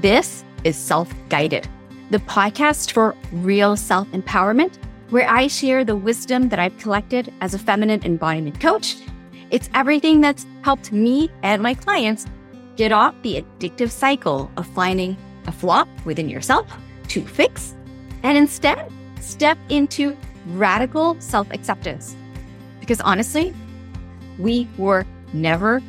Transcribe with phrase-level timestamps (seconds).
[0.00, 1.68] This is Self Guided,
[2.10, 4.78] the podcast for real self empowerment,
[5.10, 8.94] where I share the wisdom that I've collected as a feminine embodiment coach.
[9.50, 12.26] It's everything that's helped me and my clients
[12.76, 15.16] get off the addictive cycle of finding
[15.48, 16.72] a flaw within yourself
[17.08, 17.74] to fix
[18.22, 20.16] and instead step into
[20.50, 22.14] radical self acceptance.
[22.78, 23.52] Because honestly,
[24.38, 25.82] we were never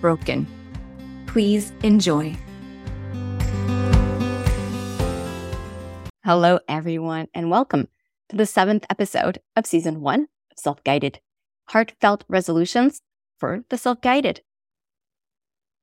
[0.00, 0.48] broken.
[1.28, 2.36] Please enjoy.
[6.34, 7.88] Hello, everyone, and welcome
[8.30, 11.20] to the seventh episode of season one of Self Guided
[11.66, 13.02] Heartfelt Resolutions
[13.36, 14.40] for the Self Guided.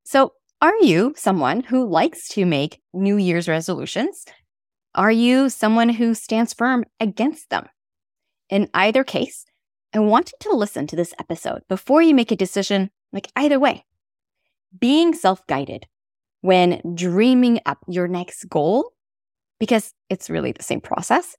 [0.04, 4.26] So, are you someone who likes to make New Year's resolutions?
[4.95, 7.68] Are you someone who stands firm against them?
[8.49, 9.45] In either case,
[9.93, 13.59] I want you to listen to this episode before you make a decision, like either
[13.59, 13.85] way.
[14.76, 15.85] Being self guided
[16.41, 18.93] when dreaming up your next goal
[19.60, 21.35] because it's really the same process,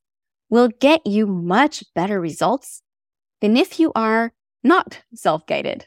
[0.49, 2.83] will get you much better results
[3.41, 4.33] than if you are
[4.63, 5.87] not self guided.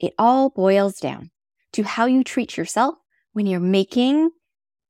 [0.00, 1.30] It all boils down
[1.72, 2.96] to how you treat yourself
[3.32, 4.30] when you're making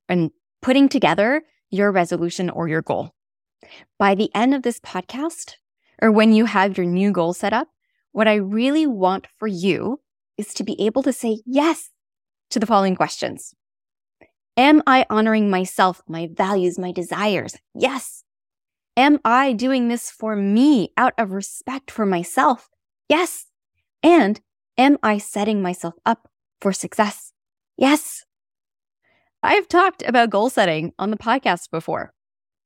[0.09, 3.13] and putting together your resolution or your goal.
[3.97, 5.55] By the end of this podcast,
[6.01, 7.67] or when you have your new goal set up,
[8.11, 9.99] what I really want for you
[10.37, 11.89] is to be able to say yes
[12.49, 13.53] to the following questions
[14.57, 17.57] Am I honoring myself, my values, my desires?
[17.73, 18.23] Yes.
[18.95, 22.69] Am I doing this for me out of respect for myself?
[23.09, 23.47] Yes.
[24.01, 24.39] And
[24.77, 26.29] am I setting myself up
[26.61, 27.33] for success?
[27.77, 28.23] Yes.
[29.43, 32.13] I've talked about goal setting on the podcast before.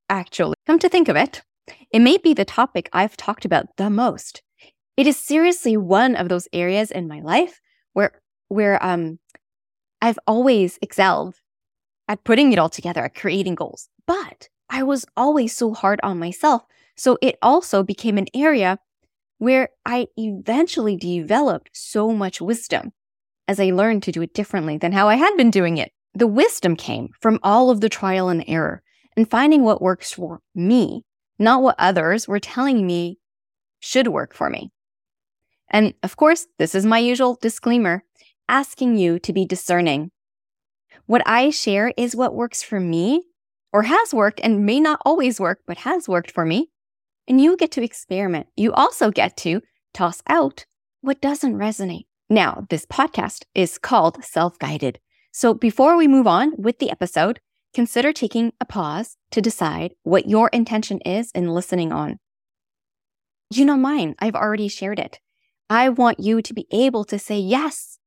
[0.09, 1.42] Actually, come to think of it,
[1.92, 4.44] it may be the topic I've talked about the most.
[4.96, 7.59] It is seriously one of those areas in my life
[7.94, 9.18] where where um
[10.02, 11.36] I've always excelled
[12.10, 13.88] at putting it all together, at creating goals.
[14.06, 16.64] But I was always so hard on myself.
[16.97, 18.80] So it also became an area
[19.38, 22.92] where I eventually developed so much wisdom
[23.48, 25.92] as I learned to do it differently than how I had been doing it.
[26.14, 28.81] The wisdom came from all of the trial and error
[29.16, 31.03] and finding what works for me,
[31.38, 33.19] not what others were telling me
[33.80, 34.72] should work for me.
[35.69, 38.03] And of course, this is my usual disclaimer
[38.50, 40.12] asking you to be discerning
[41.05, 43.23] what I share is what works for me
[43.72, 46.69] or has worked and may not always work, but has worked for me.
[47.27, 48.47] And you get to experiment.
[48.55, 49.61] You also get to
[49.94, 50.66] toss out
[51.01, 52.05] what doesn't resonate.
[52.29, 55.00] Now, this podcast is called Self Guided.
[55.31, 57.39] So before we move on with the episode,
[57.73, 62.17] consider taking a pause to decide what your intention is in listening on.
[63.51, 65.19] You know mine, I've already shared it.
[65.69, 67.97] I want you to be able to say yes,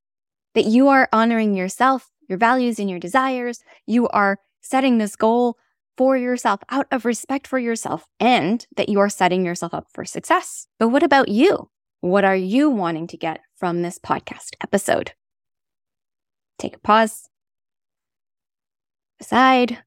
[0.55, 3.63] that you are honoring yourself your values and your desires.
[3.87, 5.59] You are setting this goal
[5.99, 10.07] for yourself out of respect for yourself and that you are setting yourself up for
[10.07, 10.67] success.
[10.79, 11.69] But what about you?
[12.01, 15.13] What are you wanting to get from this podcast episode?
[16.59, 17.29] Take a pause,
[19.21, 19.83] aside,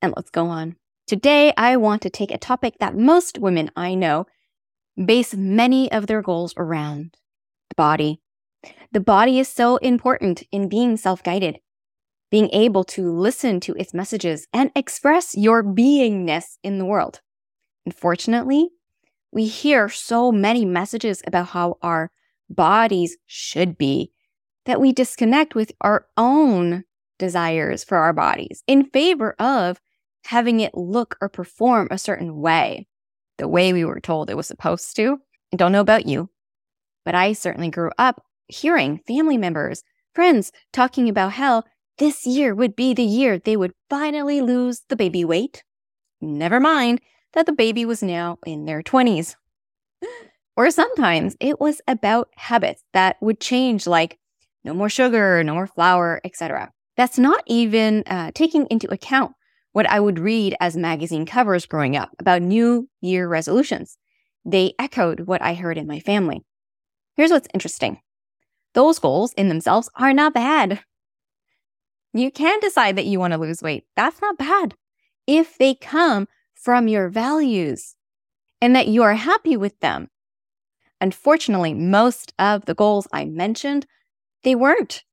[0.00, 0.76] and let's go on.
[1.08, 4.26] Today, I want to take a topic that most women I know
[5.04, 7.16] base many of their goals around
[7.70, 8.20] the body,
[8.92, 11.58] the body is so important in being self guided,
[12.30, 17.20] being able to listen to its messages and express your beingness in the world.
[17.86, 18.70] Unfortunately,
[19.32, 22.10] we hear so many messages about how our
[22.48, 24.12] bodies should be
[24.64, 26.84] that we disconnect with our own
[27.18, 29.80] desires for our bodies in favor of
[30.26, 32.86] having it look or perform a certain way,
[33.38, 35.18] the way we were told it was supposed to.
[35.52, 36.30] I don't know about you,
[37.04, 39.82] but I certainly grew up hearing family members,
[40.14, 41.64] friends talking about how
[41.98, 45.62] this year would be the year they would finally lose the baby weight.
[46.20, 47.00] Never mind
[47.34, 49.36] that the baby was now in their 20s.
[50.56, 54.20] Or sometimes it was about habits that would change, like
[54.62, 56.70] no more sugar, no more flour, etc.
[56.96, 59.32] That's not even uh, taking into account
[59.72, 63.98] what I would read as magazine covers growing up about New Year resolutions.
[64.44, 66.42] They echoed what I heard in my family.
[67.16, 67.98] Here's what's interesting
[68.74, 70.80] those goals in themselves are not bad.
[72.12, 73.84] You can decide that you want to lose weight.
[73.96, 74.74] That's not bad.
[75.26, 77.96] If they come from your values
[78.60, 80.08] and that you are happy with them.
[81.00, 83.86] Unfortunately, most of the goals I mentioned,
[84.42, 85.04] they weren't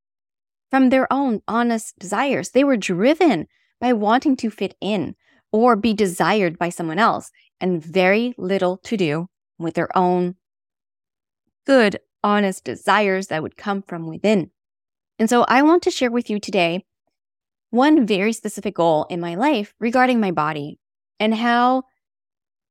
[0.69, 2.52] from their own honest desires.
[2.52, 3.48] They were driven
[3.80, 5.16] by wanting to fit in
[5.52, 9.28] or be desired by someone else and very little to do
[9.58, 10.36] with their own
[11.66, 14.51] good honest desires that would come from within.
[15.19, 16.85] And so I want to share with you today
[17.69, 20.79] one very specific goal in my life regarding my body
[21.19, 21.83] and how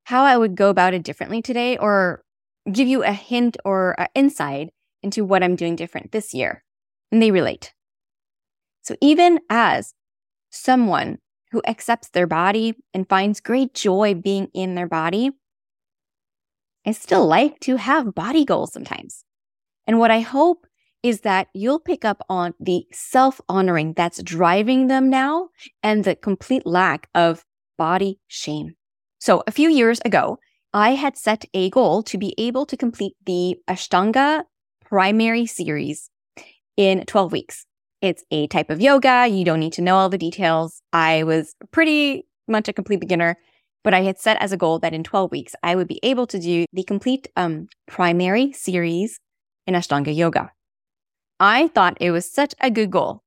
[0.05, 2.25] how I would go about it differently today or
[2.71, 4.71] give you a hint or an insight
[5.03, 6.65] into what I'm doing different this year.
[7.13, 7.73] And they relate.
[8.83, 9.95] So even as
[10.51, 11.19] someone
[11.53, 15.31] who accepts their body and finds great joy being in their body,
[16.87, 19.25] I still like to have body goals sometimes.
[19.91, 20.69] And what I hope
[21.03, 25.49] is that you'll pick up on the self honoring that's driving them now
[25.83, 27.45] and the complete lack of
[27.77, 28.77] body shame.
[29.19, 30.39] So a few years ago,
[30.73, 34.45] I had set a goal to be able to complete the Ashtanga
[34.85, 36.09] primary series
[36.77, 37.67] in 12 weeks.
[38.01, 39.27] It's a type of yoga.
[39.27, 40.83] You don't need to know all the details.
[40.93, 43.39] I was pretty much a complete beginner,
[43.83, 46.29] but I had set as a goal that in 12 weeks, I would be able
[46.29, 49.19] to do the complete um, primary series
[49.71, 50.51] in Ashtanga yoga.
[51.39, 53.23] I thought it was such a good goal.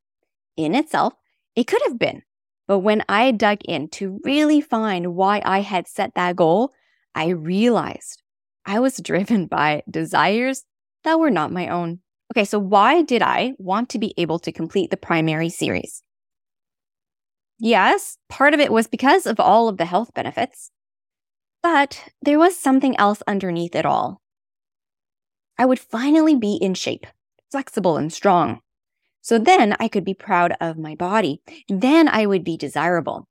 [0.57, 1.13] In itself,
[1.55, 2.21] it could have been.
[2.67, 6.71] But when I dug in to really find why I had set that goal,
[7.15, 8.21] I realized
[8.65, 10.63] I was driven by desires
[11.03, 11.99] that were not my own.
[12.33, 16.03] Okay, so why did I want to be able to complete the primary series?
[17.59, 20.71] Yes, part of it was because of all of the health benefits,
[21.61, 24.22] but there was something else underneath it all.
[25.57, 27.05] I would finally be in shape
[27.53, 28.61] flexible and strong.
[29.21, 31.39] So then I could be proud of my body.
[31.69, 33.27] Then I would be desirable.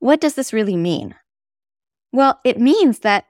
[0.00, 1.14] What does this really mean?
[2.10, 3.26] Well, it means that,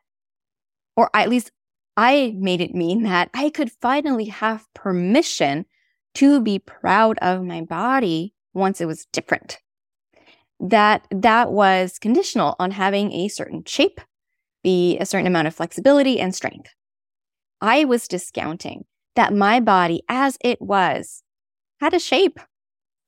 [0.97, 1.51] or at least
[1.97, 5.67] I made it mean that I could finally have permission
[6.15, 9.59] to be proud of my body once it was different.
[10.61, 14.01] That that was conditional on having a certain shape,
[14.63, 16.75] be a certain amount of flexibility and strength.
[17.61, 18.85] I was discounting
[19.17, 21.23] that my body as it was
[21.81, 22.39] had a shape,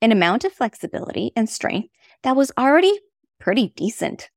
[0.00, 1.88] an amount of flexibility and strength
[2.22, 2.98] that was already
[3.38, 4.30] pretty decent.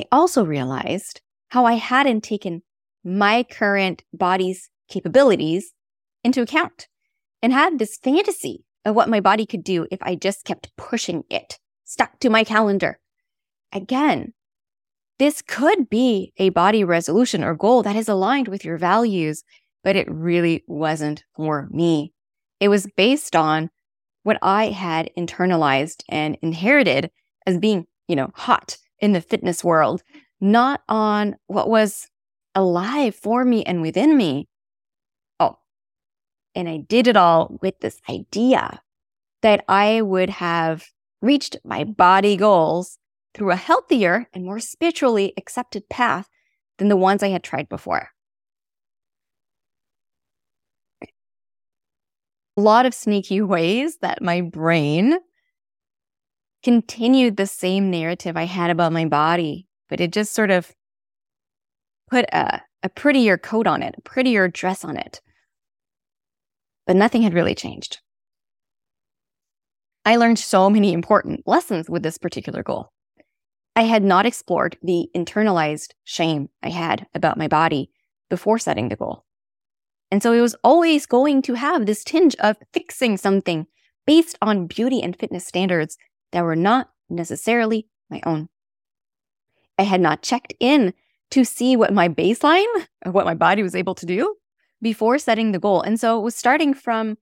[0.00, 2.62] I also realized how I hadn't taken
[3.04, 5.72] my current body's capabilities
[6.24, 6.88] into account
[7.42, 11.24] and had this fantasy of what my body could do if I just kept pushing
[11.30, 12.98] it, stuck to my calendar.
[13.74, 14.32] Again,
[15.18, 19.42] this could be a body resolution or goal that is aligned with your values,
[19.82, 22.12] but it really wasn't for me.
[22.60, 23.70] It was based on
[24.22, 27.10] what I had internalized and inherited
[27.46, 30.02] as being, you know, hot in the fitness world,
[30.40, 32.08] not on what was
[32.54, 34.48] alive for me and within me.
[35.40, 35.58] Oh,
[36.54, 38.80] and I did it all with this idea
[39.42, 40.86] that I would have
[41.20, 42.98] reached my body goals
[43.34, 46.28] through a healthier and more spiritually accepted path
[46.78, 48.10] than the ones I had tried before.
[52.56, 55.18] A lot of sneaky ways that my brain
[56.62, 60.72] continued the same narrative I had about my body, but it just sort of
[62.10, 65.20] put a, a prettier coat on it, a prettier dress on it.
[66.86, 68.00] But nothing had really changed.
[70.06, 72.93] I learned so many important lessons with this particular goal.
[73.76, 77.90] I had not explored the internalized shame I had about my body
[78.30, 79.24] before setting the goal.
[80.10, 83.66] And so it was always going to have this tinge of fixing something
[84.06, 85.98] based on beauty and fitness standards
[86.30, 88.48] that were not necessarily my own.
[89.78, 90.94] I had not checked in
[91.32, 92.66] to see what my baseline
[93.06, 94.36] what my body was able to do
[94.80, 95.80] before setting the goal.
[95.80, 97.18] And so it was starting from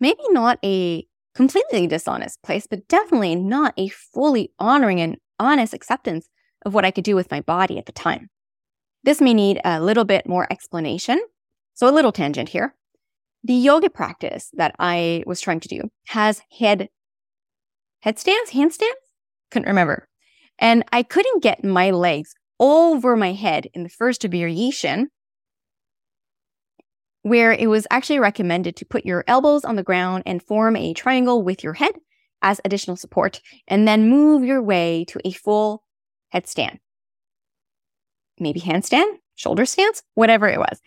[0.00, 6.28] maybe not a completely dishonest place, but definitely not a fully honoring and honest acceptance
[6.64, 8.28] of what I could do with my body at the time.
[9.02, 11.20] This may need a little bit more explanation.
[11.74, 12.74] So, a little tangent here.
[13.42, 16.88] The yoga practice that I was trying to do has head
[18.00, 18.92] headstands, handstands?
[19.50, 20.08] Couldn't remember.
[20.58, 25.08] And I couldn't get my legs over my head in the first variation,
[27.22, 30.94] where it was actually recommended to put your elbows on the ground and form a
[30.94, 31.94] triangle with your head
[32.44, 35.82] as additional support, and then move your way to a full
[36.32, 36.78] headstand.
[38.38, 40.80] Maybe handstand, shoulder stance, whatever it was.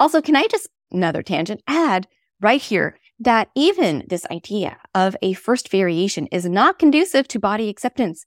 [0.00, 2.08] Also, can I just, another tangent, add
[2.40, 7.68] right here that even this idea of a first variation is not conducive to body
[7.68, 8.24] acceptance.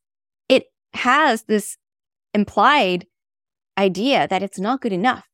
[0.47, 1.77] It has this
[2.35, 3.07] implied
[3.75, 5.27] idea that it's not good enough.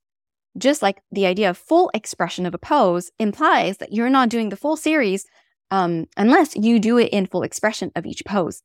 [0.58, 4.48] Just like the idea of full expression of a pose implies that you're not doing
[4.48, 5.26] the full series
[5.72, 8.62] um, unless you do it in full expression of each pose.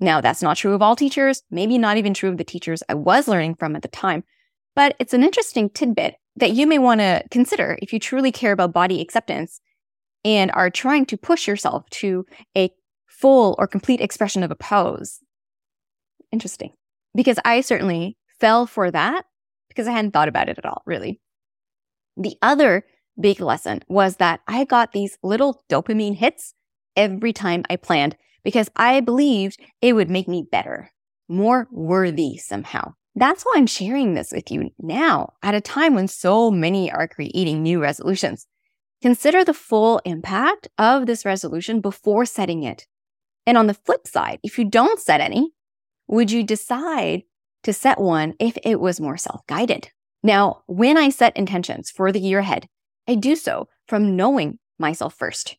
[0.00, 2.94] Now, that's not true of all teachers, maybe not even true of the teachers I
[2.94, 4.24] was learning from at the time,
[4.76, 8.52] but it's an interesting tidbit that you may want to consider if you truly care
[8.52, 9.60] about body acceptance.
[10.24, 12.70] and are trying to push yourself to a
[13.06, 15.20] full or complete expression of a pose.
[16.32, 16.72] Interesting.
[17.14, 19.24] Because I certainly fell for that
[19.68, 21.20] because I hadn't thought about it at all, really.
[22.16, 22.84] The other
[23.20, 26.54] big lesson was that I got these little dopamine hits
[26.96, 30.90] every time I planned because I believed it would make me better,
[31.28, 32.94] more worthy somehow.
[33.14, 37.08] That's why I'm sharing this with you now at a time when so many are
[37.08, 38.46] creating new resolutions.
[39.02, 42.86] Consider the full impact of this resolution before setting it.
[43.46, 45.52] And on the flip side, if you don't set any,
[46.06, 47.22] would you decide
[47.62, 49.90] to set one if it was more self guided?
[50.22, 52.68] Now, when I set intentions for the year ahead,
[53.08, 55.56] I do so from knowing myself first.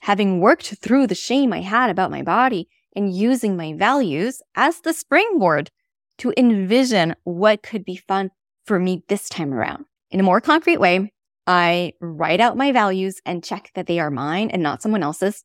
[0.00, 4.80] Having worked through the shame I had about my body and using my values as
[4.80, 5.70] the springboard
[6.18, 8.30] to envision what could be fun
[8.66, 9.86] for me this time around.
[10.10, 11.12] In a more concrete way,
[11.46, 15.44] I write out my values and check that they are mine and not someone else's.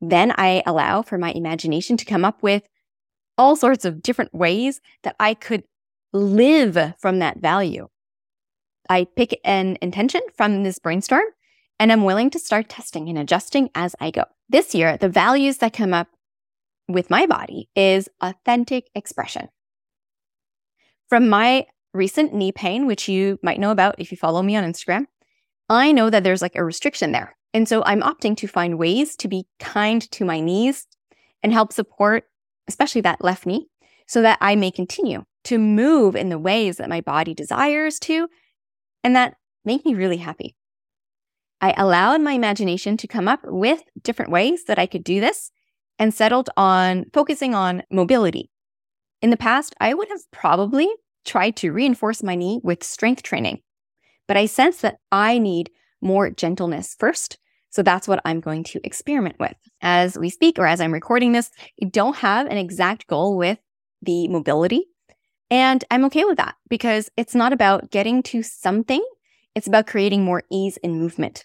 [0.00, 2.64] Then I allow for my imagination to come up with
[3.38, 5.62] all sorts of different ways that I could
[6.12, 7.88] live from that value.
[8.88, 11.24] I pick an intention from this brainstorm
[11.78, 14.24] and I'm willing to start testing and adjusting as I go.
[14.48, 16.08] This year, the values that come up
[16.88, 19.48] with my body is authentic expression.
[21.08, 24.64] From my recent knee pain, which you might know about if you follow me on
[24.64, 25.06] Instagram,
[25.68, 27.36] I know that there's like a restriction there.
[27.54, 30.86] And so I'm opting to find ways to be kind to my knees
[31.42, 32.24] and help support,
[32.68, 33.68] especially that left knee,
[34.06, 38.28] so that I may continue to move in the ways that my body desires to
[39.04, 40.56] and that make me really happy.
[41.60, 45.50] I allowed my imagination to come up with different ways that I could do this
[45.98, 48.50] and settled on focusing on mobility.
[49.20, 50.88] In the past, I would have probably
[51.24, 53.60] tried to reinforce my knee with strength training,
[54.26, 57.38] but I sense that I need more gentleness first.
[57.70, 59.54] So that's what I'm going to experiment with.
[59.80, 63.58] As we speak or as I'm recording this, I don't have an exact goal with
[64.02, 64.86] the mobility
[65.52, 69.04] and I'm okay with that because it's not about getting to something,
[69.54, 71.44] it's about creating more ease in movement.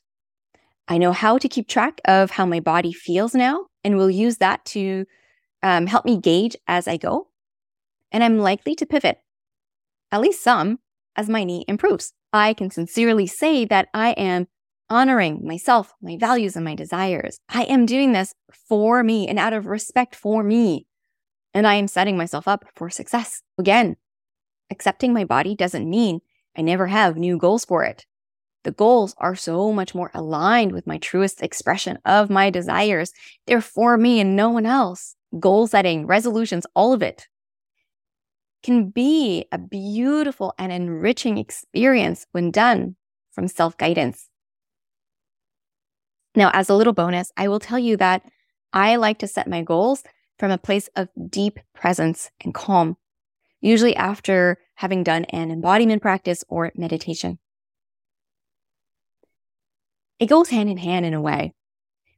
[0.87, 4.37] I know how to keep track of how my body feels now, and will use
[4.37, 5.05] that to
[5.61, 7.27] um, help me gauge as I go.
[8.09, 9.17] And I'm likely to pivot,
[10.13, 10.79] at least some,
[11.17, 12.13] as my knee improves.
[12.31, 14.47] I can sincerely say that I am
[14.89, 17.39] honoring myself, my values, and my desires.
[17.49, 18.33] I am doing this
[18.69, 20.87] for me and out of respect for me
[21.57, 23.41] and I am setting myself up for success.
[23.57, 23.95] Again,
[24.69, 26.19] accepting my body doesn't mean
[26.55, 28.05] I never have new goals for it.
[28.63, 33.11] The goals are so much more aligned with my truest expression of my desires.
[33.47, 35.15] They're for me and no one else.
[35.39, 37.27] Goal setting, resolutions, all of it
[38.61, 42.95] can be a beautiful and enriching experience when done
[43.31, 44.29] from self guidance.
[46.35, 48.21] Now, as a little bonus, I will tell you that
[48.73, 50.03] I like to set my goals
[50.37, 52.97] from a place of deep presence and calm,
[53.61, 57.39] usually after having done an embodiment practice or meditation.
[60.19, 61.53] It goes hand in hand in a way.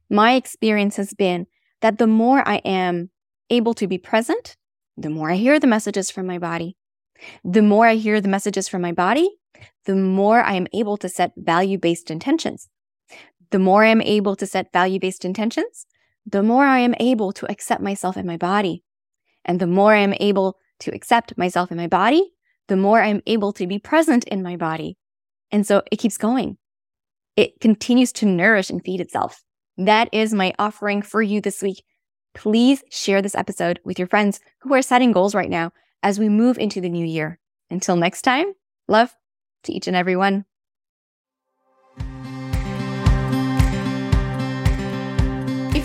[0.08, 1.46] My experience has been
[1.80, 3.10] that the more I am
[3.48, 4.56] able to be present,
[4.96, 6.76] the more I hear the messages from my body.
[7.44, 9.30] The more I hear the messages from my body,
[9.84, 12.68] the more I am able to set value based intentions.
[13.50, 15.86] The more I am able to set value based intentions,
[16.26, 18.84] the more I am able to accept myself in my body.
[19.44, 22.32] And the more I am able to accept myself in my body,
[22.68, 24.96] the more I'm able to be present in my body.
[25.50, 26.56] And so it keeps going.
[27.36, 29.42] It continues to nourish and feed itself.
[29.76, 31.82] That is my offering for you this week.
[32.34, 35.72] Please share this episode with your friends who are setting goals right now
[36.02, 37.38] as we move into the new year.
[37.70, 38.52] Until next time,
[38.88, 39.14] love
[39.64, 40.44] to each and every one.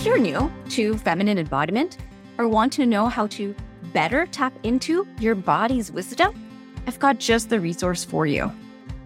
[0.05, 1.97] If you're new to feminine embodiment
[2.37, 3.55] or want to know how to
[3.91, 6.31] better tap into your body's wisdom,
[6.85, 8.51] I've got just the resource for you.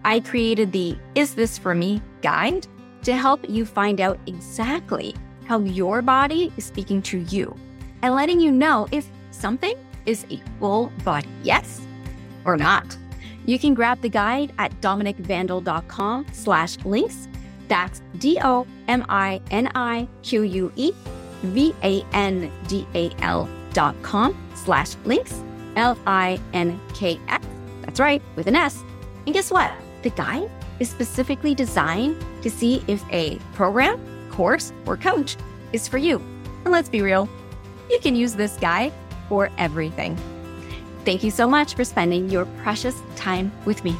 [0.04, 2.66] I created the Is This For Me guide
[3.04, 5.14] to help you find out exactly
[5.46, 7.56] how your body is speaking to you
[8.02, 11.80] and letting you know if something is a full body yes
[12.44, 12.94] or not.
[13.46, 17.26] You can grab the guide at dominiquevandal.com slash links
[17.70, 20.92] that's D O M I N I Q U E
[21.42, 25.42] V A N D A L dot com slash links
[25.76, 27.40] L I N K S.
[27.82, 28.82] That's right, with an S.
[29.26, 29.70] And guess what?
[30.02, 35.36] The guide is specifically designed to see if a program, course, or coach
[35.72, 36.18] is for you.
[36.64, 37.28] And let's be real,
[37.88, 38.92] you can use this guide
[39.28, 40.18] for everything.
[41.04, 43.96] Thank you so much for spending your precious time with me.